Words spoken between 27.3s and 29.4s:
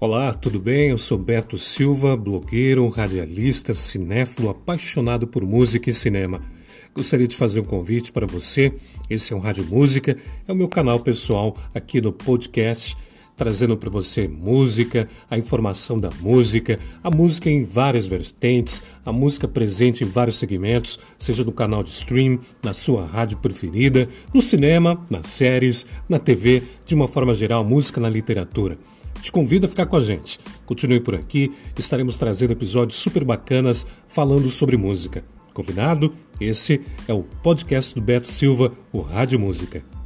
geral, música na literatura. Te